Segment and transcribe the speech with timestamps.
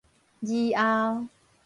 [0.41, 1.27] 而後